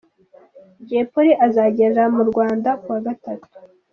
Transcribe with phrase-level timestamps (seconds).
[0.87, 3.55] Jay Polly azagera mu Rwanda kuwa gatatu.